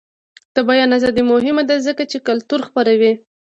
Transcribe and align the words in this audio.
د 0.55 0.57
بیان 0.69 0.89
ازادي 0.97 1.23
مهمه 1.31 1.63
ده 1.69 1.75
ځکه 1.87 2.03
چې 2.11 2.25
کلتور 2.27 2.59
خپروي. 2.67 3.13